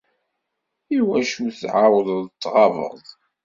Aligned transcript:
Iwacu 0.97 1.45
tεawdeḍ 1.59 2.25
tɣabeḍ? 2.41 3.03